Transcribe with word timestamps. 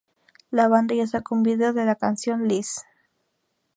La 0.49 0.67
banda 0.67 0.95
ya 0.95 1.05
sacó 1.05 1.35
un 1.35 1.43
video 1.43 1.73
de 1.73 1.85
la 1.85 1.93
canción 1.93 2.47
"Lies". 2.47 2.81